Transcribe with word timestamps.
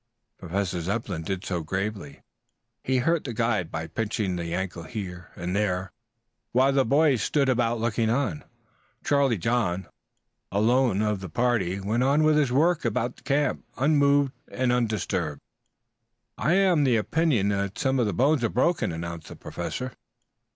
Professor 0.39 0.81
Zepplin 0.81 1.21
did 1.21 1.45
so 1.45 1.61
gravely. 1.61 2.21
He 2.83 2.97
hurt 2.97 3.23
the 3.23 3.35
guide 3.35 3.69
by 3.69 3.85
pinching 3.85 4.35
the 4.35 4.51
ankle 4.51 4.81
here 4.81 5.29
and 5.35 5.55
there, 5.55 5.91
while 6.53 6.71
the 6.73 6.83
boys 6.83 7.21
stood 7.21 7.47
about 7.47 7.79
looking 7.79 8.09
on. 8.09 8.43
Charlie 9.05 9.37
John 9.37 9.85
alone 10.51 11.03
of 11.03 11.19
the 11.19 11.29
party 11.29 11.79
went 11.79 12.01
on 12.01 12.23
with 12.23 12.35
his 12.35 12.51
work 12.51 12.83
about 12.83 13.17
the 13.17 13.21
camp, 13.21 13.63
unmoved, 13.77 14.31
undisturbed. 14.51 15.39
"I 16.35 16.53
am 16.53 16.79
of 16.79 16.85
the 16.85 16.95
opinion 16.97 17.49
that 17.49 17.77
some 17.77 17.99
of 17.99 18.07
the 18.07 18.11
bones 18.13 18.43
are 18.43 18.49
broken," 18.49 18.91
announced 18.91 19.27
the 19.27 19.35
Professor. 19.35 19.93